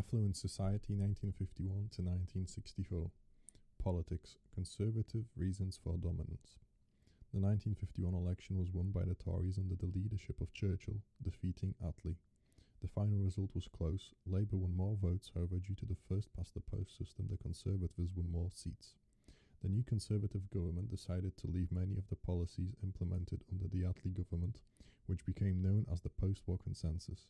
Affluent 0.00 0.34
Society 0.34 0.96
1951 0.96 1.92
to 1.92 2.00
1964. 2.00 3.12
Politics 3.84 4.40
Conservative 4.54 5.28
Reasons 5.36 5.76
for 5.76 6.00
Dominance. 6.00 6.56
The 7.36 7.44
1951 7.44 8.14
election 8.16 8.56
was 8.56 8.72
won 8.72 8.96
by 8.96 9.04
the 9.04 9.14
Tories 9.20 9.58
under 9.60 9.76
the 9.76 9.92
leadership 9.92 10.40
of 10.40 10.54
Churchill, 10.54 11.04
defeating 11.22 11.74
Attlee. 11.84 12.16
The 12.80 12.88
final 12.88 13.18
result 13.18 13.50
was 13.54 13.68
close. 13.68 14.16
Labour 14.24 14.56
won 14.56 14.74
more 14.74 14.96
votes, 14.96 15.32
however, 15.34 15.60
due 15.60 15.76
to 15.76 15.84
the 15.84 16.00
first 16.08 16.32
past 16.34 16.54
the 16.54 16.64
post 16.64 16.96
system, 16.96 17.28
the 17.28 17.36
Conservatives 17.36 18.16
won 18.16 18.32
more 18.32 18.48
seats. 18.48 18.96
The 19.60 19.68
new 19.68 19.84
Conservative 19.84 20.48
government 20.48 20.90
decided 20.90 21.36
to 21.36 21.52
leave 21.52 21.70
many 21.70 21.98
of 22.00 22.08
the 22.08 22.16
policies 22.16 22.72
implemented 22.82 23.44
under 23.52 23.68
the 23.68 23.84
Attlee 23.84 24.16
government, 24.16 24.64
which 25.04 25.26
became 25.26 25.60
known 25.60 25.84
as 25.92 26.00
the 26.00 26.08
post 26.08 26.40
war 26.46 26.56
consensus. 26.56 27.28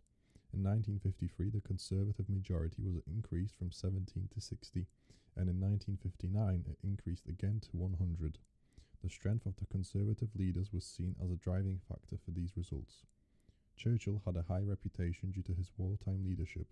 In 0.53 0.64
1953, 0.64 1.51
the 1.51 1.61
Conservative 1.61 2.29
majority 2.29 2.83
was 2.83 3.01
increased 3.07 3.57
from 3.57 3.70
17 3.70 4.29
to 4.34 4.41
60, 4.41 4.87
and 5.37 5.48
in 5.48 5.61
1959 5.61 6.65
it 6.69 6.79
increased 6.83 7.29
again 7.29 7.61
to 7.61 7.77
100. 7.77 8.38
The 9.02 9.09
strength 9.09 9.47
of 9.47 9.57
the 9.57 9.66
Conservative 9.66 10.34
leaders 10.34 10.73
was 10.73 10.84
seen 10.84 11.15
as 11.23 11.30
a 11.30 11.37
driving 11.37 11.80
factor 11.88 12.16
for 12.19 12.33
these 12.33 12.57
results. 12.57 13.07
Churchill 13.77 14.23
had 14.27 14.37
a 14.37 14.43
high 14.43 14.62
reputation 14.62 15.30
due 15.30 15.43
to 15.43 15.55
his 15.55 15.71
wartime 15.79 16.27
leadership. 16.27 16.66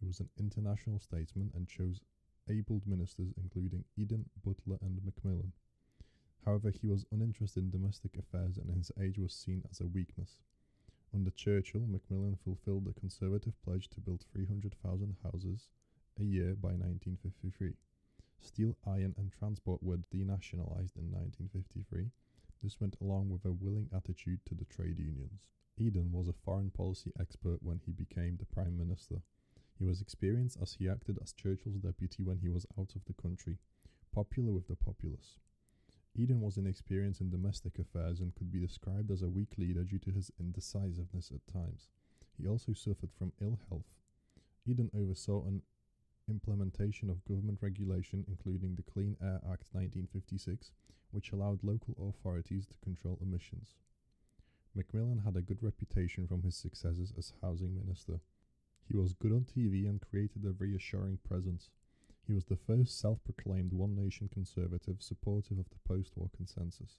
He 0.00 0.06
was 0.06 0.20
an 0.20 0.30
international 0.38 0.98
statesman 0.98 1.52
and 1.54 1.68
chose 1.68 2.00
able 2.48 2.80
ministers 2.86 3.34
including 3.36 3.84
Eden, 3.96 4.30
Butler, 4.42 4.78
and 4.80 5.04
Macmillan. 5.04 5.52
However, 6.44 6.70
he 6.70 6.86
was 6.86 7.04
uninterested 7.12 7.64
in 7.64 7.70
domestic 7.70 8.16
affairs 8.16 8.56
and 8.56 8.70
his 8.70 8.90
age 8.98 9.18
was 9.18 9.34
seen 9.34 9.64
as 9.70 9.80
a 9.80 9.86
weakness. 9.86 10.38
Under 11.14 11.30
Churchill, 11.30 11.86
Macmillan 11.86 12.36
fulfilled 12.36 12.84
the 12.84 12.92
Conservative 12.92 13.54
pledge 13.62 13.88
to 13.90 14.00
build 14.00 14.24
300,000 14.32 15.16
houses 15.22 15.68
a 16.20 16.24
year 16.24 16.54
by 16.54 16.68
1953. 16.68 17.74
Steel, 18.40 18.76
iron, 18.86 19.14
and 19.16 19.32
transport 19.32 19.82
were 19.82 19.96
denationalised 19.96 20.96
in 20.96 21.10
1953. 21.10 22.10
This 22.62 22.80
went 22.80 22.96
along 23.00 23.30
with 23.30 23.44
a 23.44 23.52
willing 23.52 23.88
attitude 23.94 24.40
to 24.46 24.54
the 24.54 24.66
trade 24.66 24.98
unions. 24.98 25.48
Eden 25.78 26.12
was 26.12 26.28
a 26.28 26.32
foreign 26.32 26.70
policy 26.70 27.12
expert 27.18 27.62
when 27.62 27.80
he 27.86 27.92
became 27.92 28.36
the 28.36 28.46
Prime 28.46 28.76
Minister. 28.76 29.22
He 29.78 29.84
was 29.84 30.00
experienced 30.00 30.58
as 30.60 30.74
he 30.74 30.88
acted 30.88 31.18
as 31.22 31.32
Churchill's 31.32 31.78
deputy 31.78 32.22
when 32.22 32.38
he 32.38 32.48
was 32.48 32.66
out 32.78 32.96
of 32.96 33.04
the 33.06 33.14
country, 33.14 33.58
popular 34.12 34.52
with 34.52 34.66
the 34.66 34.76
populace. 34.76 35.38
Eden 36.18 36.40
was 36.40 36.56
inexperienced 36.56 37.20
in 37.20 37.30
domestic 37.30 37.78
affairs 37.78 38.18
and 38.18 38.34
could 38.34 38.50
be 38.50 38.58
described 38.58 39.12
as 39.12 39.22
a 39.22 39.28
weak 39.28 39.56
leader 39.56 39.84
due 39.84 40.00
to 40.00 40.10
his 40.10 40.32
indecisiveness 40.40 41.30
at 41.32 41.52
times. 41.52 41.88
He 42.36 42.48
also 42.48 42.72
suffered 42.72 43.12
from 43.16 43.32
ill 43.40 43.60
health. 43.68 43.86
Eden 44.66 44.90
oversaw 44.92 45.46
an 45.46 45.62
implementation 46.28 47.08
of 47.08 47.24
government 47.24 47.58
regulation, 47.62 48.24
including 48.26 48.74
the 48.74 48.82
Clean 48.82 49.16
Air 49.22 49.36
Act 49.36 49.68
1956, 49.70 50.72
which 51.12 51.30
allowed 51.30 51.62
local 51.62 51.94
authorities 52.08 52.66
to 52.66 52.76
control 52.82 53.18
emissions. 53.22 53.76
Macmillan 54.74 55.22
had 55.24 55.36
a 55.36 55.42
good 55.42 55.62
reputation 55.62 56.26
from 56.26 56.42
his 56.42 56.56
successes 56.56 57.12
as 57.16 57.32
housing 57.42 57.76
minister. 57.76 58.18
He 58.88 58.96
was 58.96 59.12
good 59.12 59.32
on 59.32 59.44
TV 59.44 59.88
and 59.88 60.00
created 60.00 60.44
a 60.44 60.52
reassuring 60.52 61.18
presence. 61.26 61.70
He 62.28 62.34
was 62.34 62.44
the 62.44 62.56
first 62.56 63.00
self 63.00 63.24
proclaimed 63.24 63.72
one 63.72 63.96
nation 63.96 64.28
conservative 64.28 65.00
supportive 65.00 65.58
of 65.58 65.70
the 65.70 65.78
post 65.86 66.12
war 66.14 66.28
consensus. 66.36 66.98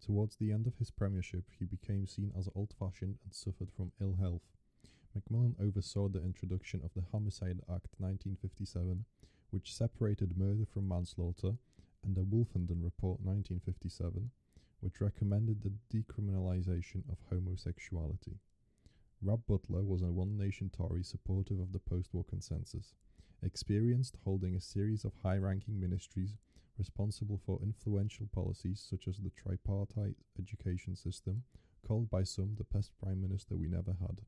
Towards 0.00 0.36
the 0.36 0.50
end 0.50 0.66
of 0.66 0.78
his 0.78 0.90
premiership, 0.90 1.44
he 1.58 1.66
became 1.66 2.06
seen 2.06 2.32
as 2.34 2.48
old 2.54 2.72
fashioned 2.78 3.18
and 3.22 3.34
suffered 3.34 3.70
from 3.70 3.92
ill 4.00 4.14
health. 4.14 4.48
Macmillan 5.14 5.56
oversaw 5.60 6.08
the 6.08 6.24
introduction 6.24 6.80
of 6.82 6.94
the 6.94 7.04
Homicide 7.12 7.60
Act 7.68 7.88
1957, 7.98 9.04
which 9.50 9.74
separated 9.74 10.38
murder 10.38 10.64
from 10.64 10.88
manslaughter, 10.88 11.58
and 12.02 12.16
the 12.16 12.24
Wolfenden 12.24 12.82
Report 12.82 13.20
1957, 13.20 14.30
which 14.80 15.02
recommended 15.02 15.60
the 15.60 15.74
decriminalisation 15.94 17.02
of 17.10 17.18
homosexuality. 17.28 18.38
Rab 19.20 19.46
Butler 19.46 19.84
was 19.84 20.00
a 20.00 20.10
one 20.10 20.38
nation 20.38 20.70
Tory 20.70 21.04
supportive 21.04 21.60
of 21.60 21.72
the 21.72 21.78
post 21.78 22.14
war 22.14 22.24
consensus, 22.24 22.94
experienced 23.42 24.16
holding 24.24 24.54
a 24.54 24.60
series 24.60 25.04
of 25.04 25.12
high 25.22 25.36
ranking 25.36 25.80
ministries 25.80 26.36
responsible 26.78 27.40
for 27.44 27.60
influential 27.62 28.26
policies 28.34 28.84
such 28.88 29.06
as 29.06 29.18
the 29.18 29.30
tripartite 29.30 30.16
education 30.38 30.96
system, 30.96 31.42
called 31.86 32.10
by 32.10 32.22
some 32.22 32.54
the 32.56 32.64
best 32.64 32.90
prime 33.02 33.20
minister 33.20 33.56
we 33.56 33.68
never 33.68 33.96
had. 34.00 34.20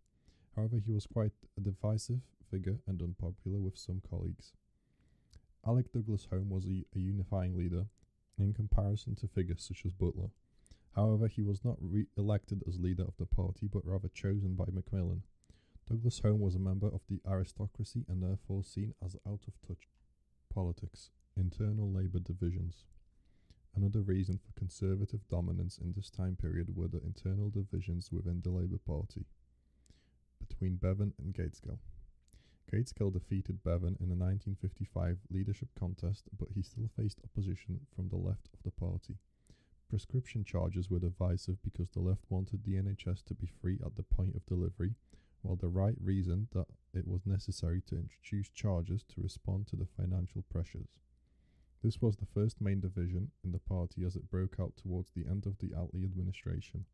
However, 0.54 0.78
he 0.84 0.92
was 0.92 1.06
quite 1.06 1.32
a 1.56 1.60
divisive 1.60 2.20
figure 2.50 2.78
and 2.86 3.00
unpopular 3.00 3.58
with 3.58 3.78
some 3.78 4.02
colleagues. 4.08 4.52
Alec 5.66 5.92
Douglas 5.92 6.28
Home 6.30 6.50
was 6.50 6.66
a, 6.66 6.84
a 6.94 6.98
unifying 6.98 7.56
leader 7.56 7.86
in 8.38 8.52
comparison 8.52 9.14
to 9.16 9.28
figures 9.28 9.64
such 9.66 9.84
as 9.86 9.92
Butler. 9.92 10.30
However, 10.94 11.26
he 11.26 11.42
was 11.42 11.64
not 11.64 11.76
re 11.80 12.06
elected 12.16 12.62
as 12.68 12.78
leader 12.78 13.04
of 13.04 13.16
the 13.18 13.26
party, 13.26 13.68
but 13.72 13.86
rather 13.86 14.08
chosen 14.08 14.54
by 14.54 14.66
Macmillan. 14.72 15.22
Douglas 15.88 16.20
Home 16.20 16.40
was 16.40 16.54
a 16.54 16.58
member 16.58 16.86
of 16.86 17.02
the 17.08 17.20
aristocracy 17.28 18.04
and 18.08 18.22
therefore 18.22 18.64
seen 18.64 18.94
as 19.04 19.16
out 19.26 19.42
of 19.46 19.60
touch. 19.66 19.88
Politics, 20.52 21.10
internal 21.36 21.92
labour 21.92 22.20
divisions. 22.20 22.84
Another 23.76 24.00
reason 24.00 24.38
for 24.38 24.58
conservative 24.58 25.28
dominance 25.28 25.78
in 25.78 25.92
this 25.92 26.08
time 26.08 26.36
period 26.40 26.74
were 26.76 26.88
the 26.88 27.02
internal 27.02 27.50
divisions 27.50 28.10
within 28.12 28.40
the 28.42 28.50
Labour 28.50 28.78
Party 28.78 29.26
between 30.38 30.76
Bevan 30.76 31.12
and 31.18 31.34
Gaitskell. 31.34 31.78
Gaitskell 32.72 33.12
defeated 33.12 33.62
Bevan 33.62 33.96
in 34.00 34.08
the 34.08 34.16
1955 34.16 35.18
leadership 35.30 35.68
contest, 35.78 36.24
but 36.38 36.48
he 36.54 36.62
still 36.62 36.88
faced 36.96 37.20
opposition 37.24 37.80
from 37.94 38.08
the 38.08 38.16
left 38.16 38.48
of 38.54 38.62
the 38.62 38.70
party. 38.70 39.16
Prescription 39.90 40.44
charges 40.44 40.90
were 40.90 40.98
divisive 40.98 41.62
because 41.62 41.90
the 41.90 42.00
left 42.00 42.24
wanted 42.30 42.64
the 42.64 42.74
NHS 42.74 43.24
to 43.26 43.34
be 43.34 43.46
free 43.46 43.78
at 43.84 43.96
the 43.96 44.02
point 44.02 44.34
of 44.34 44.46
delivery, 44.46 44.94
while 45.44 45.56
the 45.56 45.68
right 45.68 45.94
reasoned 46.02 46.48
that 46.52 46.66
it 46.94 47.06
was 47.06 47.26
necessary 47.26 47.82
to 47.82 47.96
introduce 47.96 48.48
charges 48.48 49.04
to 49.04 49.20
respond 49.20 49.66
to 49.66 49.76
the 49.76 49.84
financial 49.84 50.42
pressures. 50.50 50.88
This 51.82 52.00
was 52.00 52.16
the 52.16 52.24
first 52.24 52.62
main 52.62 52.80
division 52.80 53.30
in 53.44 53.52
the 53.52 53.58
party 53.58 54.04
as 54.06 54.16
it 54.16 54.30
broke 54.30 54.56
out 54.58 54.72
towards 54.74 55.10
the 55.10 55.26
end 55.28 55.44
of 55.44 55.58
the 55.58 55.68
Attlee 55.68 56.04
administration. 56.04 56.86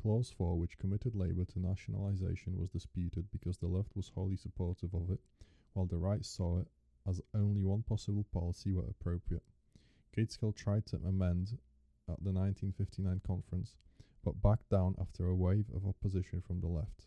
Clause 0.00 0.30
4, 0.30 0.58
which 0.58 0.78
committed 0.78 1.14
Labour 1.14 1.44
to 1.44 1.60
nationalisation, 1.60 2.58
was 2.58 2.70
disputed 2.70 3.26
because 3.30 3.58
the 3.58 3.66
left 3.66 3.94
was 3.94 4.10
wholly 4.14 4.36
supportive 4.36 4.94
of 4.94 5.10
it, 5.10 5.20
while 5.74 5.84
the 5.84 5.98
right 5.98 6.24
saw 6.24 6.60
it 6.60 6.68
as 7.06 7.20
only 7.34 7.62
one 7.62 7.82
possible 7.82 8.24
policy 8.32 8.72
were 8.72 8.88
appropriate. 8.88 9.42
Gaitskell 10.16 10.56
tried 10.56 10.86
to 10.86 10.96
amend 10.96 11.58
at 12.08 12.24
the 12.24 12.32
1959 12.32 13.20
conference, 13.26 13.76
but 14.24 14.40
backed 14.40 14.70
down 14.70 14.94
after 14.98 15.28
a 15.28 15.34
wave 15.34 15.66
of 15.74 15.86
opposition 15.86 16.40
from 16.40 16.60
the 16.60 16.68
left. 16.68 17.06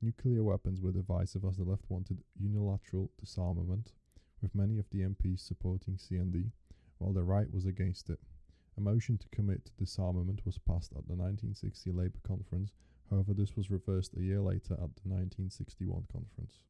Nuclear 0.00 0.44
weapons 0.44 0.80
were 0.80 0.92
divisive 0.92 1.44
as 1.44 1.56
the 1.56 1.64
left 1.64 1.84
wanted 1.88 2.22
unilateral 2.38 3.10
disarmament, 3.18 3.92
with 4.40 4.54
many 4.54 4.78
of 4.78 4.88
the 4.90 5.00
MPs 5.00 5.40
supporting 5.40 5.96
CND, 5.96 6.52
while 6.98 7.12
the 7.12 7.24
right 7.24 7.52
was 7.52 7.66
against 7.66 8.08
it. 8.08 8.20
A 8.76 8.80
motion 8.80 9.18
to 9.18 9.28
commit 9.30 9.64
to 9.64 9.72
disarmament 9.72 10.46
was 10.46 10.56
passed 10.56 10.92
at 10.92 11.08
the 11.08 11.16
1960 11.16 11.90
Labour 11.90 12.20
conference, 12.24 12.74
however, 13.10 13.34
this 13.34 13.56
was 13.56 13.72
reversed 13.72 14.14
a 14.16 14.22
year 14.22 14.40
later 14.40 14.74
at 14.74 14.94
the 14.94 15.08
1961 15.08 16.04
conference. 16.12 16.60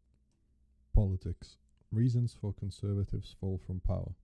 Politics 0.95 1.59
Reasons 1.93 2.33
for 2.33 2.55
Conservatives' 2.55 3.35
fall 3.39 3.59
from 3.59 3.81
power. 3.81 4.15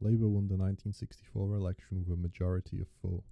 Labour 0.00 0.28
won 0.28 0.48
the 0.48 0.56
1964 0.56 1.54
election 1.54 2.00
with 2.00 2.12
a 2.12 2.20
majority 2.20 2.80
of 2.80 2.88
four. 3.00 3.22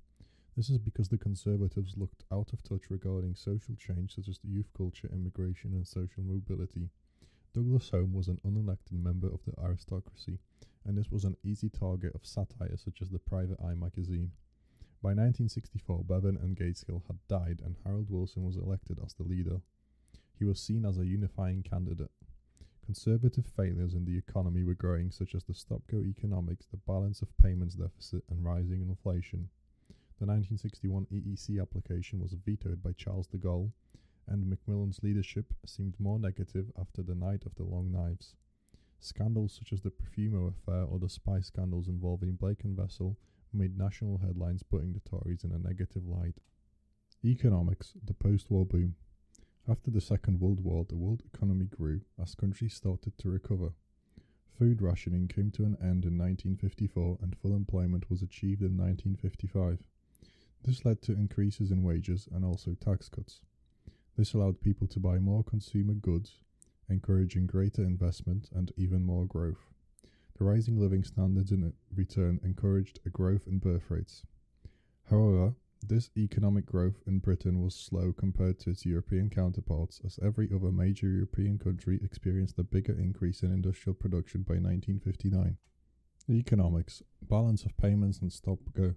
This 0.55 0.69
is 0.69 0.77
because 0.77 1.09
the 1.09 1.17
Conservatives 1.17 1.97
looked 1.97 2.25
out 2.31 2.53
of 2.53 2.63
touch 2.63 2.91
regarding 2.91 3.35
social 3.35 3.75
change 3.75 4.15
such 4.15 4.29
as 4.29 4.39
youth 4.45 4.71
culture, 4.77 5.09
immigration, 5.11 5.73
and 5.73 5.87
social 5.87 6.23
mobility. 6.23 6.91
Douglas 7.55 7.89
Home 7.89 8.13
was 8.13 8.29
an 8.29 8.39
unelected 8.47 9.03
member 9.03 9.29
of 9.29 9.41
the 9.47 9.55
aristocracy, 9.59 10.39
and 10.85 10.97
this 10.97 11.11
was 11.11 11.25
an 11.25 11.39
easy 11.43 11.71
target 11.71 12.15
of 12.15 12.27
satire 12.27 12.77
such 12.77 13.01
as 13.01 13.09
the 13.09 13.19
Private 13.19 13.61
Eye 13.65 13.73
magazine. 13.75 14.33
By 15.03 15.15
1964, 15.15 16.05
Bevan 16.05 16.37
and 16.37 16.55
Gaitskell 16.55 17.03
had 17.07 17.19
died, 17.29 17.63
and 17.65 17.77
Harold 17.85 18.11
Wilson 18.11 18.45
was 18.45 18.57
elected 18.57 18.99
as 19.03 19.15
the 19.15 19.25
leader. 19.25 19.63
He 20.39 20.45
was 20.45 20.61
seen 20.61 20.85
as 20.85 20.99
a 20.99 21.07
unifying 21.07 21.63
candidate. 21.63 22.11
Conservative 22.85 23.47
failures 23.47 23.95
in 23.95 24.05
the 24.05 24.19
economy 24.19 24.65
were 24.65 24.75
growing, 24.75 25.11
such 25.11 25.35
as 25.35 25.45
the 25.45 25.55
stop 25.55 25.81
go 25.91 25.99
economics, 25.99 26.67
the 26.67 26.77
balance 26.77 27.23
of 27.23 27.37
payments 27.39 27.75
deficit, 27.75 28.23
and 28.29 28.45
rising 28.45 28.83
inflation. 28.83 29.49
The 30.23 30.29
1961 30.29 31.07
EEC 31.07 31.61
application 31.61 32.21
was 32.21 32.35
vetoed 32.35 32.81
by 32.81 32.93
Charles 32.93 33.27
de 33.27 33.39
Gaulle, 33.39 33.73
and 34.29 34.49
Macmillan's 34.49 35.03
leadership 35.03 35.53
seemed 35.67 35.99
more 35.99 36.21
negative 36.21 36.71
after 36.81 37.03
the 37.03 37.17
night 37.17 37.45
of 37.45 37.57
the 37.57 37.65
long 37.65 37.91
knives. 37.91 38.37
Scandals 39.01 39.53
such 39.53 39.73
as 39.73 39.81
the 39.81 39.91
Profumo 39.91 40.47
affair 40.47 40.85
or 40.85 41.01
the 41.01 41.09
spy 41.09 41.41
scandals 41.41 41.89
involving 41.89 42.37
Blake 42.37 42.63
and 42.63 42.77
Vassall 42.77 43.17
made 43.53 43.77
national 43.77 44.19
headlines 44.19 44.63
putting 44.63 44.93
the 44.93 45.01
Tories 45.01 45.43
in 45.43 45.51
a 45.51 45.59
negative 45.59 46.07
light. 46.07 46.37
Economics, 47.25 47.95
the 48.05 48.15
post 48.15 48.49
war 48.49 48.65
boom. 48.65 48.95
After 49.69 49.91
the 49.91 50.01
Second 50.01 50.39
World 50.39 50.61
War, 50.61 50.85
the 50.89 50.95
world 50.95 51.25
economy 51.35 51.65
grew 51.65 52.03
as 52.23 52.37
countries 52.37 52.75
started 52.75 53.19
to 53.19 53.29
recover. 53.29 53.73
Food 54.57 54.83
rationing 54.83 55.27
came 55.27 55.51
to 55.51 55.65
an 55.65 55.77
end 55.81 56.05
in 56.05 56.17
1954 56.17 57.19
and 57.21 57.37
full 57.37 57.57
employment 57.57 58.09
was 58.09 58.23
achieved 58.23 58.63
in 58.63 58.77
1955. 58.77 59.83
This 60.65 60.85
led 60.85 61.03
to 61.03 61.13
increases 61.13 61.71
in 61.71 61.83
wages 61.83 62.29
and 62.33 62.45
also 62.45 62.75
tax 62.75 63.09
cuts. 63.09 63.41
This 64.17 64.35
allowed 64.35 64.61
people 64.61 64.87
to 64.89 65.01
buy 65.01 65.19
more 65.19 65.43
consumer 65.43 65.95
goods, 65.95 66.39
encouraging 66.89 67.47
greater 67.47 67.83
investment 67.83 68.49
and 68.55 68.73
even 68.77 69.05
more 69.05 69.27
growth. 69.27 69.69
The 70.39 70.45
rising 70.45 70.79
living 70.79 71.05
standards 71.05 71.51
in 71.51 71.73
return 71.95 72.41
encouraged 72.45 73.01
a 73.05 73.11
growth 73.11 73.47
in 73.47 73.59
birth 73.59 73.91
rates. 73.91 74.23
However, 75.11 75.55
this 75.85 76.11
economic 76.17 76.65
growth 76.65 77.03
in 77.07 77.19
Britain 77.19 77.61
was 77.61 77.75
slow 77.75 78.13
compared 78.13 78.61
to 78.61 78.71
its 78.71 78.87
European 78.87 79.31
counterparts, 79.31 80.01
as 80.05 80.19
every 80.23 80.49
other 80.55 80.71
major 80.71 81.09
European 81.09 81.59
country 81.59 81.99
experienced 82.05 82.59
a 82.59 82.63
bigger 82.63 82.93
increase 82.93 83.43
in 83.43 83.53
industrial 83.53 83.95
production 83.95 84.43
by 84.43 84.55
1959. 84.55 85.57
Economics, 86.31 87.03
balance 87.21 87.65
of 87.65 87.77
payments, 87.77 88.21
and 88.21 88.33
stop 88.33 88.61
go. 88.73 88.95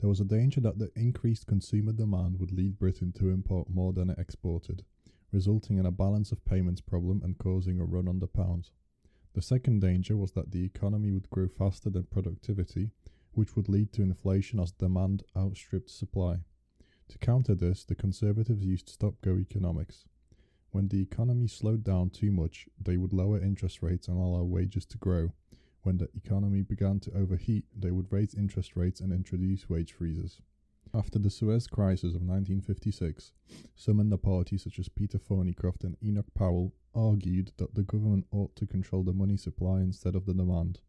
There 0.00 0.08
was 0.08 0.20
a 0.20 0.24
danger 0.24 0.60
that 0.60 0.78
the 0.78 0.92
increased 0.94 1.46
consumer 1.46 1.92
demand 1.92 2.38
would 2.38 2.52
lead 2.52 2.78
Britain 2.78 3.12
to 3.14 3.30
import 3.30 3.68
more 3.68 3.92
than 3.92 4.10
it 4.10 4.18
exported, 4.18 4.84
resulting 5.32 5.76
in 5.76 5.86
a 5.86 5.90
balance 5.90 6.30
of 6.30 6.44
payments 6.44 6.80
problem 6.80 7.20
and 7.24 7.36
causing 7.36 7.80
a 7.80 7.84
run 7.84 8.06
on 8.06 8.20
the 8.20 8.28
pound. 8.28 8.70
The 9.34 9.42
second 9.42 9.80
danger 9.80 10.16
was 10.16 10.32
that 10.32 10.52
the 10.52 10.64
economy 10.64 11.10
would 11.10 11.28
grow 11.30 11.48
faster 11.48 11.90
than 11.90 12.04
productivity, 12.04 12.90
which 13.32 13.56
would 13.56 13.68
lead 13.68 13.92
to 13.92 14.02
inflation 14.02 14.60
as 14.60 14.72
demand 14.72 15.24
outstripped 15.36 15.90
supply. 15.90 16.38
To 17.08 17.18
counter 17.18 17.54
this, 17.54 17.84
the 17.84 17.94
Conservatives 17.94 18.64
used 18.64 18.88
stop 18.88 19.20
go 19.20 19.36
economics. 19.36 20.04
When 20.70 20.88
the 20.88 21.02
economy 21.02 21.48
slowed 21.48 21.82
down 21.82 22.10
too 22.10 22.30
much, 22.30 22.68
they 22.80 22.96
would 22.96 23.12
lower 23.12 23.42
interest 23.42 23.82
rates 23.82 24.06
and 24.06 24.16
allow 24.18 24.44
wages 24.44 24.86
to 24.86 24.98
grow. 24.98 25.32
When 25.88 25.96
the 25.96 26.10
economy 26.14 26.60
began 26.60 27.00
to 27.00 27.16
overheat, 27.16 27.64
they 27.74 27.90
would 27.90 28.12
raise 28.12 28.34
interest 28.34 28.76
rates 28.76 29.00
and 29.00 29.10
introduce 29.10 29.70
wage 29.70 29.94
freezes. 29.94 30.42
After 30.92 31.18
the 31.18 31.30
Suez 31.30 31.66
Crisis 31.66 32.14
of 32.14 32.20
1956, 32.20 33.32
some 33.74 33.98
in 33.98 34.10
the 34.10 34.18
party, 34.18 34.58
such 34.58 34.78
as 34.78 34.90
Peter 34.90 35.16
Thorneycroft 35.16 35.84
and 35.84 35.96
Enoch 36.04 36.26
Powell, 36.34 36.74
argued 36.94 37.52
that 37.56 37.74
the 37.74 37.84
government 37.84 38.26
ought 38.30 38.54
to 38.56 38.66
control 38.66 39.02
the 39.02 39.14
money 39.14 39.38
supply 39.38 39.80
instead 39.80 40.14
of 40.14 40.26
the 40.26 40.34
demand. 40.34 40.80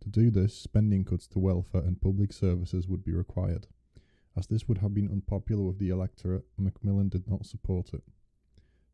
To 0.00 0.08
do 0.08 0.32
this, 0.32 0.52
spending 0.52 1.04
cuts 1.04 1.28
to 1.28 1.38
welfare 1.38 1.82
and 1.82 2.02
public 2.02 2.32
services 2.32 2.88
would 2.88 3.04
be 3.04 3.12
required. 3.12 3.68
As 4.36 4.48
this 4.48 4.66
would 4.66 4.78
have 4.78 4.94
been 4.94 5.12
unpopular 5.12 5.62
with 5.62 5.78
the 5.78 5.90
electorate, 5.90 6.46
Macmillan 6.58 7.08
did 7.08 7.28
not 7.28 7.46
support 7.46 7.94
it. 7.94 8.02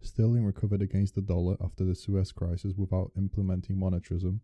Sterling 0.03 0.45
recovered 0.45 0.83
against 0.83 1.15
the 1.15 1.23
dollar 1.23 1.57
after 1.63 1.85
the 1.85 1.95
Suez 1.95 2.31
Crisis 2.31 2.75
without 2.77 3.13
implementing 3.17 3.77
monetarism, 3.77 4.41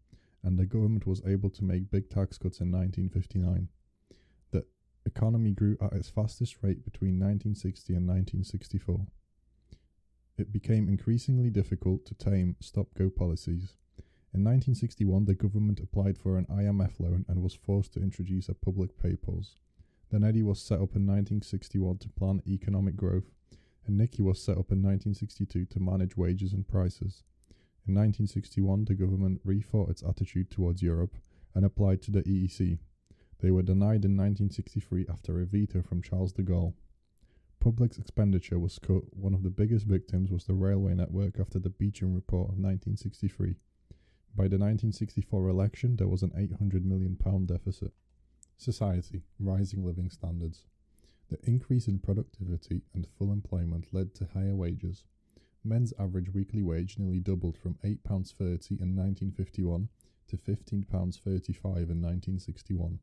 and 0.46 0.56
the 0.56 0.64
government 0.64 1.08
was 1.08 1.20
able 1.26 1.50
to 1.50 1.64
make 1.64 1.90
big 1.90 2.08
tax 2.08 2.38
cuts 2.38 2.60
in 2.60 2.70
1959. 2.70 3.68
The 4.52 4.64
economy 5.04 5.50
grew 5.50 5.76
at 5.82 5.92
its 5.92 6.08
fastest 6.08 6.58
rate 6.62 6.84
between 6.84 7.18
1960 7.18 7.92
and 7.94 8.06
1964. 8.06 9.08
It 10.38 10.52
became 10.52 10.88
increasingly 10.88 11.50
difficult 11.50 12.06
to 12.06 12.14
tame 12.14 12.54
stop 12.60 12.94
go 12.96 13.10
policies. 13.10 13.74
In 14.32 14.44
1961, 14.44 15.24
the 15.24 15.34
government 15.34 15.80
applied 15.80 16.16
for 16.16 16.38
an 16.38 16.46
IMF 16.46 17.00
loan 17.00 17.24
and 17.28 17.42
was 17.42 17.54
forced 17.54 17.94
to 17.94 18.00
introduce 18.00 18.48
a 18.48 18.54
public 18.54 18.96
pay 19.02 19.16
pause. 19.16 19.56
The 20.10 20.20
NEDI 20.20 20.44
was 20.44 20.60
set 20.60 20.76
up 20.76 20.94
in 20.94 21.08
1961 21.08 21.98
to 21.98 22.08
plan 22.10 22.40
economic 22.46 22.94
growth, 22.94 23.32
and 23.84 23.98
NICI 23.98 24.22
was 24.22 24.40
set 24.40 24.58
up 24.58 24.70
in 24.70 24.80
1962 24.80 25.64
to 25.64 25.80
manage 25.80 26.16
wages 26.16 26.52
and 26.52 26.68
prices. 26.68 27.24
In 27.88 27.94
1961, 27.94 28.86
the 28.86 28.94
government 28.94 29.46
rethought 29.46 29.90
its 29.90 30.02
attitude 30.02 30.50
towards 30.50 30.82
Europe 30.82 31.16
and 31.54 31.64
applied 31.64 32.02
to 32.02 32.10
the 32.10 32.22
EEC. 32.22 32.78
They 33.38 33.50
were 33.52 33.62
denied 33.62 34.04
in 34.04 34.16
1963 34.16 35.06
after 35.08 35.40
a 35.40 35.46
veto 35.46 35.82
from 35.82 36.02
Charles 36.02 36.32
de 36.32 36.42
Gaulle. 36.42 36.74
Public 37.60 37.96
expenditure 37.96 38.58
was 38.58 38.80
cut. 38.80 39.16
One 39.16 39.34
of 39.34 39.44
the 39.44 39.50
biggest 39.50 39.86
victims 39.86 40.32
was 40.32 40.44
the 40.44 40.54
railway 40.54 40.94
network 40.94 41.38
after 41.38 41.60
the 41.60 41.70
Beeching 41.70 42.12
Report 42.12 42.48
of 42.48 42.58
1963. 42.58 43.56
By 44.34 44.48
the 44.48 44.58
1964 44.58 45.48
election, 45.48 45.96
there 45.96 46.08
was 46.08 46.22
an 46.22 46.30
£800 46.30 46.84
million 46.84 47.16
deficit. 47.46 47.92
Society, 48.56 49.22
rising 49.38 49.84
living 49.84 50.10
standards. 50.10 50.64
The 51.28 51.38
increase 51.44 51.86
in 51.86 52.00
productivity 52.00 52.82
and 52.94 53.06
full 53.06 53.32
employment 53.32 53.86
led 53.92 54.14
to 54.16 54.28
higher 54.34 54.54
wages. 54.54 55.04
Men's 55.66 55.92
average 55.98 56.32
weekly 56.32 56.62
wage 56.62 56.96
nearly 56.98 57.18
doubled 57.18 57.58
from 57.58 57.74
£8.30 57.84 58.80
in 58.80 58.94
1951 58.94 59.88
to 60.28 60.36
£15.35 60.36 60.86
in 60.86 62.02
1961. 62.02 63.00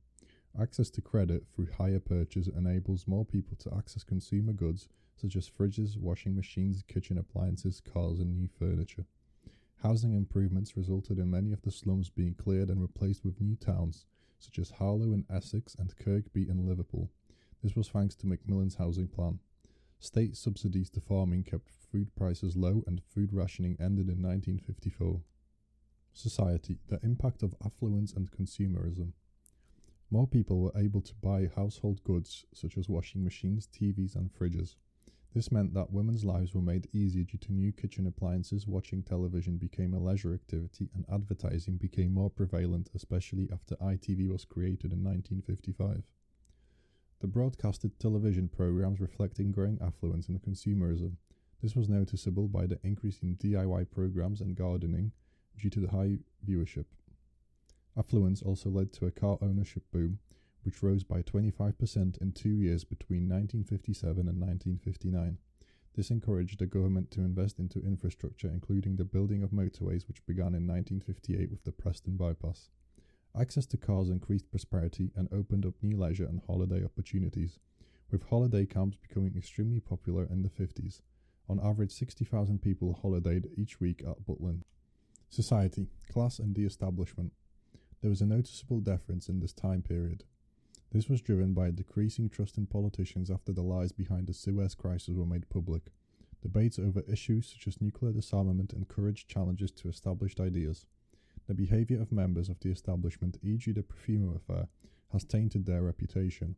Access 0.59 0.89
to 0.91 1.01
credit 1.01 1.45
through 1.53 1.67
hire 1.77 1.99
purchase 1.99 2.47
enables 2.47 3.07
more 3.07 3.25
people 3.25 3.57
to 3.57 3.75
access 3.75 4.03
consumer 4.03 4.53
goods 4.53 4.87
such 5.15 5.35
as 5.35 5.49
fridges, 5.49 5.97
washing 5.97 6.35
machines, 6.35 6.83
kitchen 6.87 7.17
appliances, 7.17 7.81
cars, 7.81 8.19
and 8.19 8.33
new 8.33 8.47
furniture. 8.47 9.05
Housing 9.81 10.13
improvements 10.13 10.77
resulted 10.77 11.19
in 11.19 11.29
many 11.29 11.51
of 11.51 11.61
the 11.63 11.71
slums 11.71 12.09
being 12.09 12.33
cleared 12.33 12.69
and 12.69 12.81
replaced 12.81 13.25
with 13.25 13.41
new 13.41 13.55
towns, 13.55 14.05
such 14.39 14.57
as 14.57 14.71
Harlow 14.71 15.11
in 15.13 15.25
Essex 15.29 15.75
and 15.75 15.95
Kirkby 15.97 16.47
in 16.47 16.65
Liverpool. 16.65 17.09
This 17.61 17.75
was 17.75 17.89
thanks 17.89 18.15
to 18.15 18.27
Macmillan's 18.27 18.75
housing 18.75 19.07
plan. 19.07 19.39
State 20.03 20.35
subsidies 20.35 20.89
to 20.89 20.99
farming 20.99 21.43
kept 21.43 21.69
food 21.69 22.13
prices 22.13 22.57
low 22.57 22.83
and 22.85 23.01
food 23.01 23.31
rationing 23.31 23.77
ended 23.79 24.09
in 24.09 24.21
1954. 24.21 25.21
Society, 26.11 26.77
the 26.89 26.99
impact 27.03 27.41
of 27.41 27.55
affluence 27.63 28.11
and 28.11 28.29
consumerism. 28.29 29.13
More 30.11 30.27
people 30.27 30.59
were 30.59 30.77
able 30.77 30.99
to 30.99 31.15
buy 31.21 31.49
household 31.55 32.03
goods 32.03 32.43
such 32.53 32.77
as 32.77 32.89
washing 32.89 33.23
machines, 33.23 33.65
TVs, 33.65 34.17
and 34.17 34.29
fridges. 34.29 34.75
This 35.33 35.53
meant 35.53 35.73
that 35.73 35.93
women's 35.93 36.25
lives 36.25 36.53
were 36.53 36.61
made 36.61 36.89
easier 36.91 37.23
due 37.23 37.37
to 37.37 37.53
new 37.53 37.71
kitchen 37.71 38.05
appliances, 38.05 38.67
watching 38.67 39.03
television 39.03 39.55
became 39.55 39.93
a 39.93 39.99
leisure 39.99 40.33
activity, 40.33 40.89
and 40.93 41.05
advertising 41.09 41.77
became 41.77 42.13
more 42.13 42.29
prevalent, 42.29 42.89
especially 42.93 43.47
after 43.53 43.77
ITV 43.77 44.27
was 44.27 44.43
created 44.43 44.91
in 44.91 45.01
1955. 45.01 46.03
The 47.23 47.29
broadcasted 47.29 47.97
television 47.99 48.49
programs 48.49 48.99
reflecting 48.99 49.53
growing 49.53 49.79
affluence 49.81 50.27
and 50.27 50.41
consumerism. 50.41 51.13
This 51.61 51.73
was 51.73 51.87
noticeable 51.87 52.49
by 52.49 52.67
the 52.67 52.81
increase 52.83 53.19
in 53.23 53.37
DIY 53.37 53.91
programs 53.91 54.41
and 54.41 54.57
gardening 54.57 55.13
due 55.57 55.69
to 55.69 55.79
the 55.79 55.91
high 55.91 56.17
viewership. 56.45 56.83
Affluence 57.95 58.41
also 58.41 58.69
led 58.69 58.91
to 58.91 59.05
a 59.05 59.11
car 59.11 59.37
ownership 59.41 59.83
boom, 59.89 60.19
which 60.63 60.83
rose 60.83 61.05
by 61.05 61.21
25% 61.21 62.17
in 62.17 62.33
two 62.33 62.49
years 62.49 62.83
between 62.83 63.29
1957 63.29 64.27
and 64.27 64.41
1959. 64.41 65.37
This 65.95 66.11
encouraged 66.11 66.59
the 66.59 66.65
government 66.65 67.09
to 67.11 67.21
invest 67.21 67.57
into 67.57 67.79
infrastructure, 67.79 68.49
including 68.49 68.97
the 68.97 69.05
building 69.05 69.43
of 69.43 69.51
motorways, 69.51 70.09
which 70.09 70.25
began 70.25 70.53
in 70.55 70.67
1958 70.67 71.49
with 71.49 71.63
the 71.63 71.71
Preston 71.71 72.17
bypass. 72.17 72.67
Access 73.35 73.65
to 73.67 73.77
cars 73.77 74.09
increased 74.09 74.51
prosperity 74.51 75.11
and 75.15 75.27
opened 75.33 75.65
up 75.65 75.73
new 75.81 75.97
leisure 75.97 76.25
and 76.25 76.39
holiday 76.45 76.85
opportunities, 76.85 77.57
with 78.11 78.29
holiday 78.29 78.63
camps 78.63 78.95
becoming 78.95 79.35
extremely 79.35 79.79
popular 79.79 80.27
in 80.29 80.43
the 80.43 80.49
50s. 80.49 81.01
On 81.49 81.59
average, 81.59 81.91
60,000 81.91 82.61
people 82.61 82.99
holidayed 83.03 83.49
each 83.57 83.79
week 83.79 84.03
at 84.07 84.23
Butlin. 84.25 84.61
Society, 85.29 85.87
class, 86.11 86.37
and 86.37 86.53
the 86.53 86.63
establishment. 86.63 87.33
There 88.01 88.11
was 88.11 88.21
a 88.21 88.27
noticeable 88.27 88.81
difference 88.81 89.27
in 89.27 89.39
this 89.39 89.53
time 89.53 89.81
period. 89.81 90.25
This 90.91 91.09
was 91.09 91.21
driven 91.21 91.55
by 91.55 91.69
a 91.69 91.71
decreasing 91.71 92.29
trust 92.29 92.55
in 92.57 92.67
politicians 92.67 93.31
after 93.31 93.51
the 93.51 93.63
lies 93.63 93.91
behind 93.91 94.27
the 94.27 94.33
Suez 94.33 94.75
Crisis 94.75 95.15
were 95.15 95.25
made 95.25 95.49
public. 95.49 95.91
Debates 96.43 96.77
over 96.77 97.01
issues 97.11 97.49
such 97.49 97.67
as 97.67 97.81
nuclear 97.81 98.11
disarmament 98.11 98.73
encouraged 98.73 99.27
challenges 99.27 99.71
to 99.71 99.89
established 99.89 100.39
ideas. 100.39 100.85
The 101.47 101.53
behaviour 101.53 102.01
of 102.01 102.11
members 102.11 102.47
of 102.47 102.59
the 102.61 102.69
establishment, 102.69 103.37
e.g., 103.43 103.69
the 103.71 103.83
Profumo 103.83 104.35
affair, 104.35 104.67
has 105.11 105.25
tainted 105.25 105.65
their 105.65 105.83
reputation. 105.83 106.55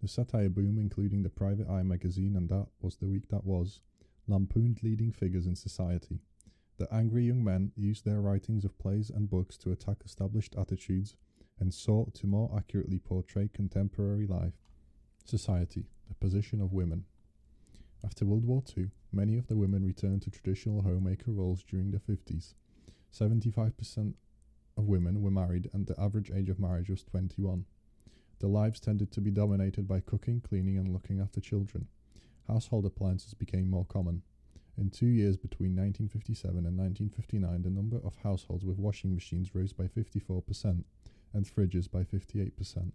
The 0.00 0.08
satire 0.08 0.48
boom, 0.48 0.78
including 0.78 1.22
the 1.22 1.28
Private 1.28 1.68
Eye 1.68 1.82
magazine 1.82 2.36
and 2.36 2.48
That 2.48 2.68
Was 2.80 2.96
the 2.96 3.08
Week 3.08 3.28
That 3.28 3.44
Was, 3.44 3.80
lampooned 4.28 4.82
leading 4.82 5.10
figures 5.10 5.46
in 5.46 5.56
society. 5.56 6.20
The 6.78 6.92
angry 6.94 7.26
young 7.26 7.44
men 7.44 7.72
used 7.76 8.04
their 8.04 8.20
writings 8.20 8.64
of 8.64 8.78
plays 8.78 9.10
and 9.10 9.28
books 9.28 9.58
to 9.58 9.72
attack 9.72 9.98
established 10.04 10.54
attitudes 10.56 11.16
and 11.58 11.74
sought 11.74 12.14
to 12.14 12.26
more 12.26 12.50
accurately 12.56 12.98
portray 12.98 13.48
contemporary 13.52 14.26
life, 14.26 14.54
society, 15.24 15.86
the 16.08 16.14
position 16.14 16.60
of 16.60 16.72
women. 16.72 17.04
After 18.02 18.24
World 18.24 18.46
War 18.46 18.62
II, 18.76 18.90
many 19.12 19.36
of 19.36 19.48
the 19.48 19.56
women 19.56 19.84
returned 19.84 20.22
to 20.22 20.30
traditional 20.30 20.82
homemaker 20.82 21.32
roles 21.32 21.62
during 21.62 21.90
the 21.90 21.98
50s. 21.98 22.54
75% 23.12 24.14
of 24.76 24.88
women 24.88 25.20
were 25.20 25.30
married, 25.30 25.68
and 25.72 25.86
the 25.86 26.00
average 26.00 26.30
age 26.30 26.48
of 26.48 26.58
marriage 26.60 26.88
was 26.88 27.02
21. 27.04 27.64
Their 28.38 28.50
lives 28.50 28.80
tended 28.80 29.12
to 29.12 29.20
be 29.20 29.30
dominated 29.30 29.86
by 29.86 30.00
cooking, 30.00 30.40
cleaning, 30.40 30.78
and 30.78 30.92
looking 30.92 31.20
after 31.20 31.40
children. 31.40 31.88
Household 32.48 32.86
appliances 32.86 33.34
became 33.34 33.68
more 33.68 33.84
common. 33.84 34.22
In 34.78 34.88
two 34.88 35.06
years 35.06 35.36
between 35.36 35.76
1957 35.76 36.56
and 36.64 36.78
1959, 36.78 37.62
the 37.62 37.70
number 37.70 37.98
of 37.98 38.16
households 38.22 38.64
with 38.64 38.78
washing 38.78 39.14
machines 39.14 39.54
rose 39.54 39.74
by 39.74 39.84
54% 39.84 40.84
and 41.34 41.44
fridges 41.44 41.90
by 41.90 42.02
58%, 42.02 42.92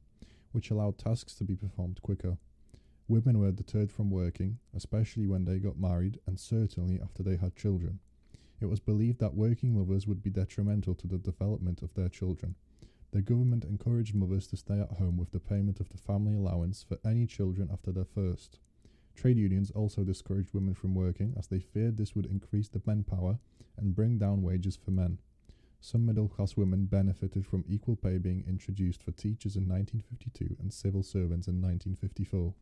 which 0.51 0.72
allowed 0.72 0.98
tasks 0.98 1.36
to 1.36 1.43
be 1.43 1.55
performed 1.55 2.01
quicker. 2.01 2.38
Women 3.07 3.38
were 3.38 3.51
deterred 3.51 3.91
from 3.91 4.10
working, 4.10 4.57
especially 4.74 5.27
when 5.27 5.45
they 5.45 5.60
got 5.60 5.77
married 5.77 6.19
and 6.25 6.39
certainly 6.39 7.00
after 7.00 7.22
they 7.22 7.36
had 7.36 7.55
children. 7.55 8.00
It 8.62 8.67
was 8.67 8.79
believed 8.79 9.19
that 9.19 9.35
working 9.35 9.77
mothers 9.77 10.07
would 10.07 10.24
be 10.24 10.29
detrimental 10.29 10.95
to 10.95 11.07
the 11.07 11.17
development 11.17 11.81
of 11.81 11.93
their 11.93 12.09
children. 12.09 12.55
The 13.12 13.21
government 13.21 13.63
encouraged 13.63 14.15
mothers 14.15 14.47
to 14.47 14.57
stay 14.57 14.79
at 14.79 14.93
home 14.93 15.17
with 15.17 15.31
the 15.31 15.39
payment 15.39 15.79
of 15.79 15.89
the 15.89 15.97
family 15.97 16.33
allowance 16.35 16.83
for 16.83 16.97
any 17.05 17.25
children 17.25 17.69
after 17.71 17.91
their 17.91 18.05
first. 18.05 18.59
Trade 19.15 19.38
unions 19.38 19.71
also 19.71 20.03
discouraged 20.03 20.53
women 20.53 20.74
from 20.74 20.93
working 20.93 21.33
as 21.38 21.47
they 21.47 21.59
feared 21.59 21.97
this 21.97 22.15
would 22.15 22.25
increase 22.25 22.67
the 22.67 22.81
manpower 22.85 23.39
and 23.77 23.95
bring 23.95 24.17
down 24.17 24.41
wages 24.41 24.75
for 24.75 24.91
men. 24.91 25.19
Some 25.79 26.05
middle 26.05 26.27
class 26.27 26.57
women 26.57 26.85
benefited 26.85 27.45
from 27.45 27.63
equal 27.67 27.95
pay 27.95 28.17
being 28.17 28.43
introduced 28.47 29.03
for 29.03 29.12
teachers 29.12 29.55
in 29.55 29.67
1952 29.69 30.57
and 30.59 30.74
civil 30.74 31.03
servants 31.03 31.47
in 31.47 31.62
1954. 31.62 32.53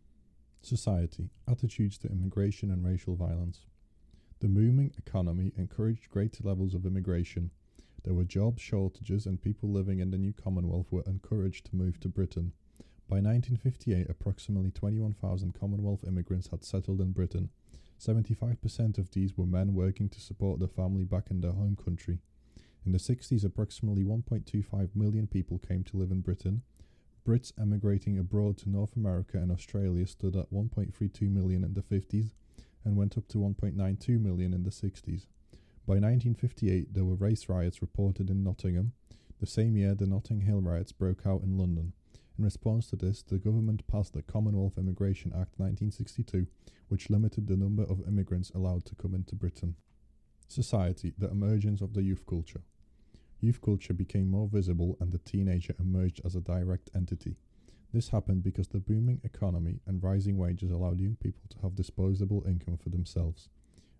Society 0.62 1.30
Attitudes 1.48 1.98
to 2.00 2.10
immigration 2.10 2.70
and 2.70 2.86
racial 2.86 3.16
violence. 3.16 3.66
The 4.44 4.50
booming 4.50 4.92
economy 4.98 5.54
encouraged 5.56 6.10
greater 6.10 6.44
levels 6.44 6.74
of 6.74 6.86
immigration. 6.86 7.52
There 8.04 8.14
were 8.14 8.26
job 8.26 8.60
shortages, 8.60 9.26
and 9.26 9.42
people 9.42 9.70
living 9.72 10.00
in 10.00 10.12
the 10.12 10.18
new 10.18 10.34
Commonwealth 10.34 10.92
were 10.92 11.06
encouraged 11.08 11.68
to 11.68 11.78
move 11.78 11.98
to 12.02 12.10
Britain. 12.10 12.52
By 13.08 13.22
1958, 13.22 14.10
approximately 14.10 14.70
21,000 14.70 15.54
Commonwealth 15.54 16.04
immigrants 16.06 16.50
had 16.50 16.66
settled 16.66 17.00
in 17.00 17.14
Britain. 17.14 17.52
75% 17.98 18.98
of 18.98 19.12
these 19.12 19.38
were 19.38 19.46
men 19.46 19.74
working 19.74 20.10
to 20.10 20.20
support 20.20 20.60
their 20.60 20.68
family 20.68 21.06
back 21.06 21.32
in 21.32 21.40
their 21.40 21.54
home 21.54 21.78
country. 21.78 22.20
In 22.86 22.92
the 22.92 22.98
60s, 22.98 23.46
approximately 23.46 24.04
1.25 24.04 24.94
million 24.94 25.26
people 25.26 25.58
came 25.58 25.86
to 25.86 25.96
live 25.96 26.12
in 26.12 26.20
Britain, 26.20 26.64
Brits 27.26 27.54
emigrating 27.58 28.20
abroad 28.20 28.58
to 28.58 28.70
North 28.70 28.98
America 28.98 29.38
and 29.38 29.54
Australia 29.54 30.06
stood 30.06 30.36
at 30.36 30.52
1.32 30.52 31.32
million 31.32 31.64
in 31.64 31.76
the 31.76 31.82
50s 31.82 32.34
and 32.84 32.96
went 32.96 33.18
up 33.18 33.28
to 33.30 33.38
1.92 33.38 34.22
million 34.22 34.54
in 34.54 34.64
the 34.64 34.70
60s. 34.70 35.28
By 35.86 35.96
1958, 35.96 36.94
there 36.94 37.04
were 37.04 37.16
race 37.16 37.50
riots 37.50 37.82
reported 37.82 38.30
in 38.30 38.44
Nottingham. 38.44 38.94
The 39.40 39.46
same 39.46 39.76
year, 39.76 39.94
the 39.96 40.08
Notting 40.08 40.42
Hill 40.42 40.62
riots 40.62 40.92
broke 40.92 41.26
out 41.26 41.42
in 41.44 41.58
London. 41.58 41.94
In 42.38 42.46
response 42.46 42.88
to 42.88 42.96
this, 42.96 43.22
the 43.22 43.38
government 43.38 43.86
passed 43.88 44.14
the 44.14 44.22
Commonwealth 44.22 44.78
Immigration 44.78 45.32
Act 45.32 45.60
1962, 45.60 46.48
which 46.88 47.10
limited 47.10 47.48
the 47.48 47.58
number 47.58 47.84
of 47.84 48.08
immigrants 48.08 48.50
allowed 48.56 48.86
to 48.86 48.96
come 48.96 49.14
into 49.14 49.36
Britain. 49.36 49.76
Society, 50.48 51.14
the 51.18 51.30
emergence 51.30 51.82
of 51.82 51.94
the 51.94 52.02
youth 52.02 52.26
culture. 52.26 52.62
Youth 53.40 53.62
culture 53.62 53.94
became 53.94 54.30
more 54.30 54.48
visible 54.48 54.98
and 55.02 55.12
the 55.12 55.18
teenager 55.18 55.76
emerged 55.80 56.22
as 56.24 56.36
a 56.36 56.42
direct 56.42 56.90
entity. 56.96 57.36
This 57.94 58.10
happened 58.10 58.42
because 58.42 58.68
the 58.70 58.80
booming 58.80 59.22
economy 59.24 59.80
and 59.86 60.02
rising 60.02 60.36
wages 60.36 60.72
allowed 60.72 61.00
young 61.00 61.16
people 61.16 61.44
to 61.50 61.60
have 61.62 61.76
disposable 61.76 62.44
income 62.48 62.78
for 62.78 62.90
themselves. 62.90 63.50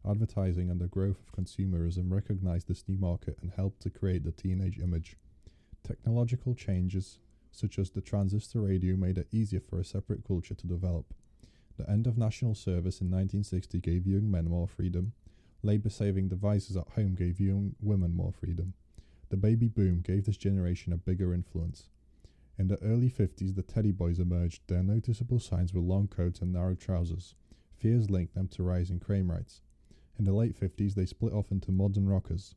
Advertising 0.04 0.72
and 0.72 0.82
the 0.82 0.88
growth 0.88 1.20
of 1.22 1.32
consumerism 1.32 2.12
recognized 2.12 2.68
this 2.68 2.84
new 2.88 2.98
market 2.98 3.38
and 3.42 3.52
helped 3.52 3.82
to 3.84 3.92
create 3.92 4.24
the 4.24 4.32
teenage 4.32 4.80
image. 4.80 5.16
Technological 5.84 6.56
changes, 6.56 7.20
such 7.52 7.78
as 7.78 7.92
the 7.92 8.02
transistor 8.02 8.62
radio, 8.62 8.96
made 8.96 9.20
it 9.20 9.28
easier 9.32 9.60
for 9.60 9.80
a 9.80 9.86
separate 9.86 10.26
culture 10.26 10.56
to 10.56 10.68
develop. 10.68 11.14
The 11.78 11.88
end 11.88 12.08
of 12.08 12.18
national 12.18 12.56
service 12.56 13.00
in 13.00 13.12
1960 13.12 13.80
gave 13.80 14.08
young 14.08 14.30
men 14.30 14.50
more 14.50 14.68
freedom. 14.68 15.14
Labour 15.62 15.90
saving 15.90 16.30
devices 16.30 16.76
at 16.76 16.90
home 16.90 17.14
gave 17.14 17.40
young 17.40 17.76
women 17.80 18.16
more 18.16 18.34
freedom. 18.34 18.74
The 19.30 19.38
baby 19.38 19.68
boom 19.68 20.02
gave 20.02 20.26
this 20.26 20.38
generation 20.38 20.94
a 20.94 20.98
bigger 20.98 21.32
influence. 21.32 21.90
In 22.58 22.68
the 22.68 22.82
early 22.84 23.10
50s, 23.10 23.56
the 23.56 23.64
Teddy 23.64 23.92
Boys 23.92 24.20
emerged. 24.20 24.68
Their 24.68 24.84
noticeable 24.84 25.40
signs 25.40 25.74
were 25.74 25.82
long 25.82 26.08
coats 26.08 26.40
and 26.40 26.54
narrow 26.54 26.76
trousers. 26.76 27.34
Fears 27.76 28.10
linked 28.10 28.36
them 28.36 28.48
to 28.50 28.64
rising 28.64 29.00
crime 29.00 29.32
rates. 29.32 29.62
In 30.20 30.26
the 30.26 30.34
late 30.34 30.60
50s, 30.60 30.94
they 30.94 31.08
split 31.08 31.34
off 31.34 31.52
into 31.52 31.72
mods 31.72 31.98
and 31.98 32.08
rockers. 32.08 32.56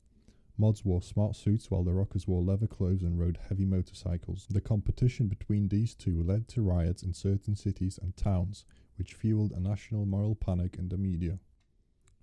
Mods 0.59 0.85
wore 0.85 1.03
smart 1.03 1.35
suits 1.35 1.71
while 1.71 1.83
the 1.83 1.95
rockers 1.95 2.27
wore 2.27 2.43
leather 2.43 2.67
clothes 2.67 3.03
and 3.03 3.19
rode 3.19 3.39
heavy 3.49 3.65
motorcycles. 3.65 4.47
The 4.51 4.61
competition 4.61 5.29
between 5.29 5.69
these 5.69 5.95
two 5.95 6.23
led 6.23 6.49
to 6.49 6.63
riots 6.63 7.03
in 7.03 7.15
certain 7.15 7.57
cities 7.57 7.99
and 8.01 8.17
towns, 8.17 8.65
which 8.97 9.15
fueled 9.15 9.53
a 9.53 9.61
national 9.61 10.07
moral 10.07 10.35
panic 10.35 10.77
in 10.79 10.89
the 10.89 10.97
media. 10.97 11.39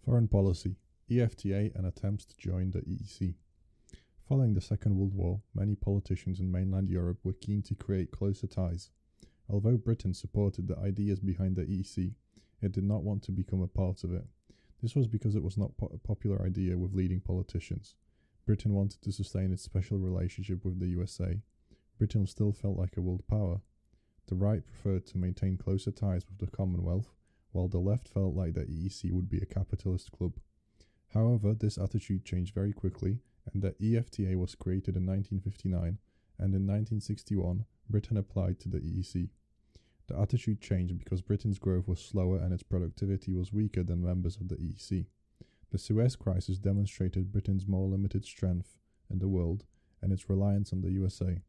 Foreign 0.06 0.28
policy 0.28 0.78
EFTA 1.10 1.76
and 1.76 1.86
attempts 1.86 2.26
to 2.26 2.38
join 2.38 2.72
the 2.72 2.82
EEC. 2.82 3.36
Following 4.30 4.54
the 4.54 4.62
Second 4.62 4.96
World 4.96 5.14
War, 5.14 5.42
many 5.54 5.76
politicians 5.76 6.40
in 6.40 6.50
mainland 6.50 6.90
Europe 6.90 7.20
were 7.26 7.34
keen 7.34 7.62
to 7.64 7.76
create 7.76 8.12
closer 8.12 8.48
ties. 8.48 8.90
Although 9.50 9.76
Britain 9.76 10.14
supported 10.14 10.66
the 10.66 10.80
ideas 10.80 11.20
behind 11.20 11.58
the 11.58 11.66
EEC, 11.66 12.14
it 12.62 12.72
did 12.72 12.86
not 12.86 13.04
want 13.04 13.22
to 13.24 13.34
become 13.34 13.62
a 13.62 13.68
part 13.68 14.06
of 14.06 14.14
it. 14.14 14.26
This 14.82 14.96
was 14.96 15.08
because 15.08 15.36
it 15.36 15.44
was 15.44 15.58
not 15.58 15.76
po- 15.76 15.92
a 15.94 15.98
popular 15.98 16.42
idea 16.42 16.78
with 16.78 16.94
leading 16.94 17.20
politicians. 17.20 17.96
Britain 18.46 18.74
wanted 18.74 19.02
to 19.02 19.12
sustain 19.12 19.52
its 19.52 19.62
special 19.62 19.98
relationship 19.98 20.64
with 20.64 20.80
the 20.80 20.88
USA. 20.88 21.42
Britain 21.98 22.26
still 22.26 22.54
felt 22.54 22.78
like 22.78 22.96
a 22.96 23.02
world 23.02 23.28
power. 23.28 23.60
The 24.28 24.36
right 24.36 24.66
preferred 24.66 25.06
to 25.08 25.18
maintain 25.18 25.58
closer 25.58 25.92
ties 25.92 26.26
with 26.30 26.38
the 26.38 26.56
Commonwealth, 26.56 27.14
while 27.52 27.68
the 27.68 27.80
left 27.80 28.08
felt 28.08 28.36
like 28.36 28.54
the 28.54 28.62
EEC 28.62 29.12
would 29.12 29.28
be 29.28 29.40
a 29.40 29.46
capitalist 29.46 30.14
club. 30.14 30.40
However, 31.10 31.54
this 31.54 31.78
attitude 31.78 32.24
changed 32.24 32.56
very 32.56 32.72
quickly 32.72 33.20
and 33.52 33.62
the 33.62 33.72
EFTA 33.80 34.36
was 34.36 34.56
created 34.56 34.96
in 34.96 35.06
1959, 35.06 35.98
and 36.38 36.56
in 36.56 36.68
1961, 36.68 37.66
Britain 37.90 38.18
applied 38.18 38.60
to 38.60 38.70
the 38.70 38.80
EEC. 38.80 39.30
The 40.08 40.20
attitude 40.20 40.62
changed 40.62 40.98
because 40.98 41.22
Britain's 41.22 41.60
growth 41.60 41.88
was 41.88 42.00
slower 42.00 42.38
and 42.38 42.54
its 42.54 42.64
productivity 42.64 43.34
was 43.34 43.54
weaker 43.54 43.84
than 43.84 44.04
members 44.04 44.38
of 44.38 44.50
the 44.50 44.56
EEC. 44.56 45.08
The 45.72 45.78
Suez 45.78 46.16
Crisis 46.16 46.58
demonstrated 46.58 47.32
Britain's 47.32 47.68
more 47.68 47.88
limited 47.88 48.26
strength 48.26 48.78
in 49.10 49.20
the 49.20 49.28
world 49.28 49.66
and 50.02 50.12
its 50.12 50.30
reliance 50.30 50.74
on 50.74 50.82
the 50.82 50.92
USA. 50.92 51.42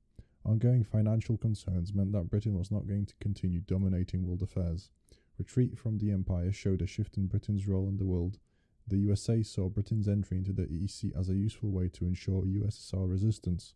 Ongoing 0.44 0.84
financial 0.84 1.36
concerns 1.36 1.92
meant 1.94 2.12
that 2.12 2.30
Britain 2.30 2.56
was 2.56 2.70
not 2.70 2.86
going 2.86 3.06
to 3.06 3.14
continue 3.16 3.60
dominating 3.60 4.26
world 4.26 4.42
affairs. 4.42 4.90
Retreat 5.38 5.78
from 5.78 5.98
the 5.98 6.10
empire 6.10 6.52
showed 6.52 6.82
a 6.82 6.86
shift 6.86 7.16
in 7.16 7.26
Britain's 7.26 7.66
role 7.66 7.88
in 7.88 7.96
the 7.96 8.04
world 8.04 8.38
the 8.87 8.99
USA 8.99 9.43
saw 9.43 9.69
Britain's 9.69 10.09
entry 10.09 10.37
into 10.37 10.53
the 10.53 10.67
EEC 10.67 11.19
as 11.19 11.29
a 11.29 11.35
useful 11.35 11.71
way 11.71 11.88
to 11.88 12.07
ensure 12.07 12.43
USSR 12.43 13.11
resistance. 13.11 13.75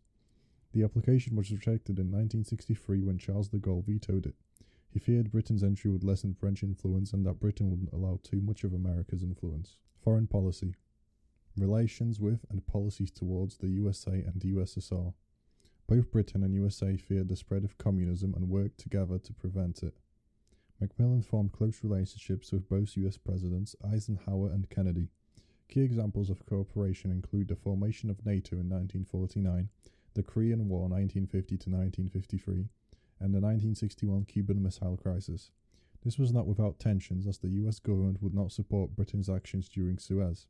The 0.71 0.83
application 0.83 1.35
was 1.35 1.51
rejected 1.51 1.97
in 1.97 2.11
1963 2.11 3.01
when 3.01 3.17
Charles 3.17 3.47
de 3.47 3.57
Gaulle 3.57 3.83
vetoed 3.85 4.27
it. 4.27 4.35
He 4.91 4.99
feared 4.99 5.31
Britain's 5.31 5.63
entry 5.63 5.89
would 5.91 6.03
lessen 6.03 6.33
French 6.33 6.63
influence 6.63 7.13
and 7.13 7.25
that 7.25 7.39
Britain 7.39 7.69
wouldn't 7.69 7.93
allow 7.93 8.19
too 8.23 8.41
much 8.41 8.63
of 8.63 8.73
America's 8.73 9.23
influence. 9.23 9.77
Foreign 10.03 10.27
policy 10.27 10.75
Relations 11.57 12.19
with 12.19 12.45
and 12.49 12.65
policies 12.65 13.11
towards 13.11 13.57
the 13.57 13.69
USA 13.69 14.11
and 14.11 14.39
the 14.39 14.53
USSR. 14.53 15.13
Both 15.87 16.11
Britain 16.11 16.43
and 16.43 16.53
USA 16.53 16.97
feared 16.97 17.29
the 17.29 17.35
spread 17.35 17.63
of 17.63 17.77
communism 17.77 18.33
and 18.35 18.47
worked 18.47 18.79
together 18.79 19.17
to 19.17 19.33
prevent 19.33 19.81
it. 19.81 19.95
Macmillan 20.81 21.21
formed 21.21 21.51
close 21.51 21.83
relationships 21.83 22.51
with 22.53 22.69
both 22.69 22.95
US 22.95 23.17
presidents 23.17 23.75
Eisenhower 23.83 24.49
and 24.49 24.69
Kennedy. 24.69 25.09
Key 25.67 25.81
examples 25.81 26.29
of 26.29 26.45
cooperation 26.45 27.11
include 27.11 27.49
the 27.49 27.55
formation 27.55 28.09
of 28.09 28.25
NATO 28.25 28.55
in 28.55 28.69
1949, 28.69 29.69
the 30.13 30.23
Korean 30.23 30.69
War 30.69 30.87
1950 30.87 31.57
to 31.57 31.69
1953, 31.69 32.69
and 33.19 33.33
the 33.33 33.41
1961 33.41 34.25
Cuban 34.25 34.63
Missile 34.63 34.97
Crisis. 34.97 35.51
This 36.03 36.17
was 36.17 36.31
not 36.31 36.47
without 36.47 36.79
tensions, 36.79 37.27
as 37.27 37.39
the 37.39 37.49
US 37.49 37.79
government 37.79 38.23
would 38.23 38.33
not 38.33 38.53
support 38.53 38.95
Britain's 38.95 39.29
actions 39.29 39.67
during 39.67 39.97
Suez. 39.97 40.47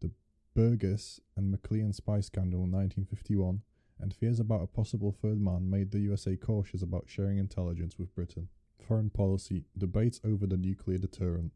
The 0.00 0.10
Burgess 0.54 1.20
and 1.36 1.50
Maclean 1.50 1.92
spy 1.92 2.20
scandal 2.20 2.64
in 2.64 2.72
1951 2.72 3.62
and 4.00 4.12
fears 4.12 4.40
about 4.40 4.62
a 4.62 4.66
possible 4.66 5.12
third 5.12 5.40
man 5.40 5.70
made 5.70 5.92
the 5.92 6.00
USA 6.00 6.36
cautious 6.36 6.82
about 6.82 7.04
sharing 7.06 7.38
intelligence 7.38 7.98
with 7.98 8.14
Britain. 8.16 8.48
Foreign 8.80 9.10
policy 9.10 9.66
debates 9.76 10.20
over 10.24 10.46
the 10.46 10.56
nuclear 10.56 10.98
deterrent. 10.98 11.52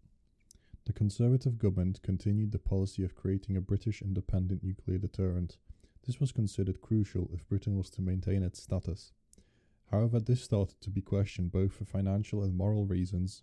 The 0.84 0.92
Conservative 0.92 1.58
government 1.58 2.02
continued 2.02 2.52
the 2.52 2.58
policy 2.58 3.02
of 3.02 3.14
creating 3.14 3.56
a 3.56 3.60
British 3.60 4.02
independent 4.02 4.62
nuclear 4.62 4.98
deterrent. 4.98 5.56
This 6.06 6.20
was 6.20 6.30
considered 6.30 6.82
crucial 6.82 7.30
if 7.32 7.48
Britain 7.48 7.76
was 7.76 7.88
to 7.90 8.02
maintain 8.02 8.42
its 8.42 8.62
status. 8.62 9.12
However, 9.90 10.20
this 10.20 10.42
started 10.42 10.80
to 10.82 10.90
be 10.90 11.00
questioned 11.00 11.50
both 11.50 11.72
for 11.72 11.84
financial 11.84 12.42
and 12.42 12.56
moral 12.56 12.84
reasons. 12.84 13.42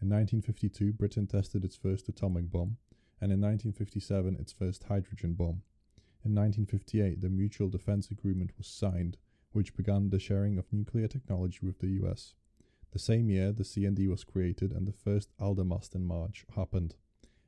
In 0.00 0.08
1952, 0.08 0.92
Britain 0.92 1.26
tested 1.26 1.64
its 1.64 1.76
first 1.76 2.08
atomic 2.08 2.50
bomb, 2.50 2.76
and 3.20 3.32
in 3.32 3.40
1957, 3.40 4.36
its 4.36 4.52
first 4.52 4.84
hydrogen 4.84 5.32
bomb. 5.32 5.62
In 6.24 6.34
1958, 6.34 7.20
the 7.20 7.30
Mutual 7.30 7.68
Defense 7.68 8.10
Agreement 8.10 8.52
was 8.58 8.66
signed, 8.66 9.16
which 9.52 9.76
began 9.76 10.10
the 10.10 10.18
sharing 10.18 10.58
of 10.58 10.72
nuclear 10.72 11.08
technology 11.08 11.60
with 11.62 11.78
the 11.78 12.04
US. 12.04 12.34
The 12.92 12.98
same 12.98 13.28
year, 13.28 13.52
the 13.52 13.64
CND 13.64 14.08
was 14.08 14.24
created 14.24 14.72
and 14.72 14.86
the 14.86 14.92
first 14.92 15.30
Aldermaston 15.38 16.02
March 16.02 16.46
happened. 16.56 16.94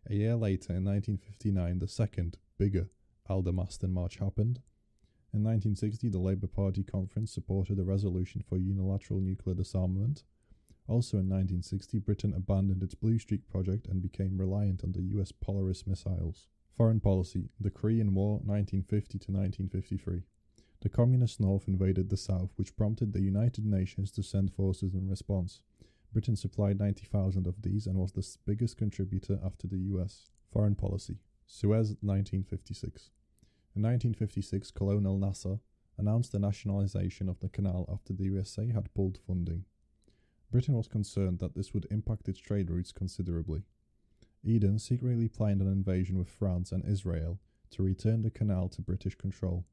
A 0.09 0.15
year 0.15 0.37
later, 0.37 0.75
in 0.75 0.85
1959, 0.85 1.79
the 1.79 1.89
second, 1.89 2.39
bigger, 2.59 2.89
Aldermaston 3.29 3.91
March 3.91 4.17
happened. 4.17 4.61
In 5.33 5.45
1960, 5.45 6.09
the 6.09 6.19
Labour 6.19 6.49
Party 6.49 6.83
conference 6.83 7.33
supported 7.33 7.79
a 7.79 7.85
resolution 7.85 8.43
for 8.43 8.59
unilateral 8.59 9.21
nuclear 9.21 9.55
disarmament. 9.55 10.25
Also 10.89 11.19
in 11.19 11.29
1960, 11.29 12.01
Britain 12.01 12.35
abandoned 12.35 12.83
its 12.83 12.97
Blue 12.97 13.19
Streak 13.19 13.47
project 13.49 13.87
and 13.87 14.03
became 14.03 14.37
reliant 14.37 14.83
on 14.83 14.93
the 14.93 15.03
US 15.19 15.31
Polaris 15.31 15.87
missiles. 15.87 16.49
Foreign 16.77 16.99
policy 16.99 17.51
The 17.61 17.71
Korean 17.71 18.13
War, 18.15 18.41
1950 18.45 19.19
to 19.19 19.33
1953. 19.33 20.25
The 20.83 20.89
Communist 20.89 21.41
North 21.41 21.69
invaded 21.69 22.09
the 22.09 22.17
South, 22.17 22.53
which 22.57 22.75
prompted 22.75 23.13
the 23.13 23.21
United 23.21 23.67
Nations 23.67 24.11
to 24.13 24.23
send 24.23 24.53
forces 24.53 24.95
in 24.95 25.09
response. 25.09 25.61
Britain 26.11 26.37
supplied 26.37 26.79
90,000 26.79 27.47
of 27.47 27.61
these 27.61 27.87
and 27.87 27.99
was 27.99 28.13
the 28.13 28.27
biggest 28.47 28.79
contributor 28.79 29.39
after 29.45 29.67
the 29.67 29.79
US. 29.95 30.31
Foreign 30.51 30.75
policy 30.75 31.19
Suez, 31.47 31.97
1956. 32.01 33.11
In 33.77 33.83
1956, 33.83 34.71
Colonel 34.71 35.19
Nasser 35.19 35.61
announced 35.99 36.33
the 36.33 36.39
nationalisation 36.39 37.29
of 37.29 37.41
the 37.41 37.51
canal 37.51 37.85
after 37.93 38.15
the 38.15 38.25
USA 38.25 38.69
had 38.69 38.93
pulled 38.95 39.19
funding. 39.19 39.67
Britain 40.51 40.75
was 40.75 40.89
concerned 40.89 41.41
that 41.41 41.55
this 41.55 41.75
would 41.75 41.87
impact 41.91 42.29
its 42.29 42.41
trade 42.41 42.71
routes 42.71 42.91
considerably. 42.91 43.65
Eden 44.43 44.79
secretly 44.79 45.29
planned 45.29 45.61
an 45.61 45.69
invasion 45.71 46.19
with 46.19 46.29
France 46.31 46.73
and 46.73 46.85
Israel 46.87 47.39
to 47.71 47.83
return 47.83 48.23
the 48.23 48.31
canal 48.31 48.69
to 48.71 48.81
British 48.81 49.15
control. 49.15 49.67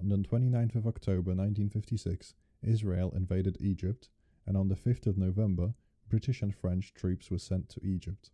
On 0.00 0.08
the 0.08 0.16
29th 0.16 0.76
of 0.76 0.86
October 0.86 1.34
1956, 1.34 2.34
Israel 2.62 3.12
invaded 3.16 3.56
Egypt, 3.60 4.08
and 4.46 4.56
on 4.56 4.68
the 4.68 4.76
5th 4.76 5.08
of 5.08 5.18
November, 5.18 5.74
British 6.08 6.40
and 6.40 6.54
French 6.54 6.94
troops 6.94 7.32
were 7.32 7.38
sent 7.38 7.68
to 7.70 7.84
Egypt. 7.84 8.30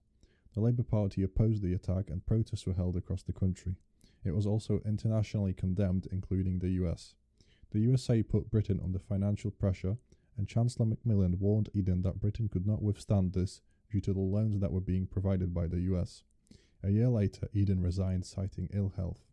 The 0.53 0.61
Labour 0.61 0.83
Party 0.83 1.23
opposed 1.23 1.63
the 1.63 1.73
attack 1.73 2.11
and 2.11 2.27
protests 2.27 2.67
were 2.67 2.75
held 2.75 2.97
across 2.97 3.23
the 3.23 3.33
country. 3.33 3.77
It 4.25 4.35
was 4.35 4.47
also 4.47 4.83
internationally 4.85 5.55
condemned, 5.55 6.07
including 6.13 6.59
the 6.59 6.71
US. 6.85 7.15
The 7.71 7.81
USA 7.81 8.23
put 8.23 8.51
Britain 8.51 8.79
under 8.85 8.99
financial 8.99 9.51
pressure, 9.51 9.97
and 10.37 10.47
Chancellor 10.47 10.85
Macmillan 10.87 11.39
warned 11.39 11.71
Eden 11.73 12.03
that 12.03 12.21
Britain 12.21 12.49
could 12.51 12.67
not 12.67 12.83
withstand 12.83 13.33
this 13.33 13.63
due 13.91 14.03
to 14.03 14.13
the 14.13 14.21
loans 14.21 14.61
that 14.61 14.73
were 14.73 14.83
being 14.83 15.07
provided 15.07 15.55
by 15.55 15.67
the 15.67 15.81
US. 15.93 16.25
A 16.83 16.91
year 16.91 17.09
later, 17.09 17.49
Eden 17.55 17.81
resigned, 17.81 18.27
citing 18.27 18.69
ill 18.73 18.93
health. 18.97 19.25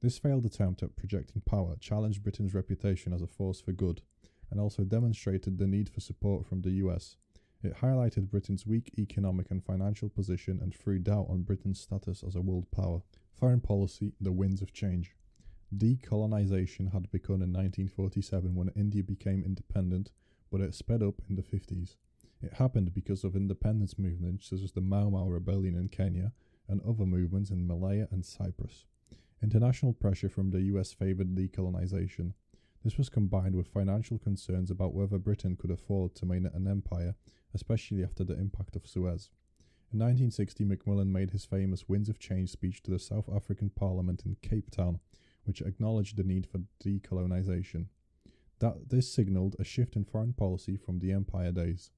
This 0.00 0.18
failed 0.18 0.46
attempt 0.46 0.82
at 0.84 0.94
projecting 0.94 1.42
power 1.42 1.74
challenged 1.80 2.22
Britain's 2.22 2.54
reputation 2.54 3.12
as 3.12 3.20
a 3.20 3.26
force 3.26 3.60
for 3.60 3.72
good, 3.72 4.02
and 4.50 4.60
also 4.60 4.84
demonstrated 4.84 5.58
the 5.58 5.66
need 5.66 5.88
for 5.88 6.00
support 6.00 6.46
from 6.46 6.62
the 6.62 6.70
US. 6.70 7.16
It 7.62 7.78
highlighted 7.78 8.30
Britain's 8.30 8.64
weak 8.64 8.92
economic 8.96 9.50
and 9.50 9.64
financial 9.64 10.08
position 10.08 10.60
and 10.62 10.72
threw 10.72 11.00
doubt 11.00 11.26
on 11.28 11.42
Britain's 11.42 11.80
status 11.80 12.22
as 12.22 12.36
a 12.36 12.40
world 12.40 12.70
power. 12.70 13.02
Foreign 13.34 13.60
policy, 13.60 14.12
the 14.20 14.30
winds 14.30 14.62
of 14.62 14.72
change. 14.72 15.16
Decolonization 15.76 16.92
had 16.92 17.10
begun 17.10 17.42
in 17.42 17.52
1947 17.52 18.54
when 18.54 18.70
India 18.76 19.02
became 19.02 19.42
independent, 19.42 20.12
but 20.50 20.60
it 20.60 20.74
sped 20.74 21.02
up 21.02 21.20
in 21.28 21.34
the 21.34 21.42
50s. 21.42 21.96
It 22.40 22.54
happened 22.54 22.94
because 22.94 23.24
of 23.24 23.34
independence 23.34 23.98
movements 23.98 24.48
such 24.48 24.62
as 24.62 24.72
the 24.72 24.80
Mau 24.80 25.10
Mau 25.10 25.26
Rebellion 25.26 25.74
in 25.74 25.88
Kenya 25.88 26.32
and 26.68 26.80
other 26.82 27.04
movements 27.04 27.50
in 27.50 27.66
Malaya 27.66 28.06
and 28.12 28.24
Cyprus. 28.24 28.84
International 29.42 29.92
pressure 29.92 30.28
from 30.28 30.50
the 30.50 30.62
US 30.62 30.92
favored 30.92 31.34
decolonization. 31.34 32.32
This 32.82 32.98
was 32.98 33.08
combined 33.08 33.54
with 33.54 33.68
financial 33.68 34.18
concerns 34.18 34.70
about 34.70 34.94
whether 34.94 35.18
Britain 35.18 35.56
could 35.56 35.70
afford 35.70 36.14
to 36.16 36.26
maintain 36.26 36.52
an 36.54 36.66
empire, 36.66 37.14
especially 37.54 38.02
after 38.02 38.24
the 38.24 38.38
impact 38.38 38.74
of 38.76 38.86
Suez. 38.86 39.30
In 39.92 40.00
1960, 40.00 40.64
Macmillan 40.64 41.12
made 41.12 41.30
his 41.30 41.44
famous 41.44 41.88
Winds 41.88 42.08
of 42.08 42.18
Change 42.18 42.50
speech 42.50 42.82
to 42.82 42.90
the 42.90 42.98
South 42.98 43.28
African 43.34 43.70
Parliament 43.70 44.24
in 44.26 44.36
Cape 44.42 44.70
Town, 44.70 45.00
which 45.44 45.62
acknowledged 45.62 46.16
the 46.16 46.24
need 46.24 46.46
for 46.46 46.60
decolonisation. 46.84 47.86
That 48.58 48.90
this 48.90 49.12
signalled 49.12 49.56
a 49.58 49.64
shift 49.64 49.96
in 49.96 50.04
foreign 50.04 50.32
policy 50.32 50.76
from 50.76 50.98
the 50.98 51.12
Empire 51.12 51.52
days. 51.52 51.90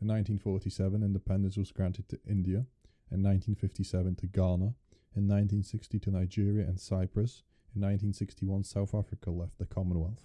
In 0.00 0.08
1947, 0.08 1.02
independence 1.02 1.56
was 1.56 1.72
granted 1.72 2.08
to 2.08 2.20
India, 2.26 2.66
in 3.10 3.22
1957 3.22 4.16
to 4.16 4.26
Ghana, 4.26 4.74
in 5.16 5.28
1960 5.28 5.98
to 6.00 6.10
Nigeria 6.10 6.66
and 6.66 6.78
Cyprus, 6.80 7.42
in 7.74 7.82
1961 7.82 8.64
South 8.64 8.94
Africa 8.94 9.30
left 9.30 9.58
the 9.58 9.66
Commonwealth. 9.66 10.22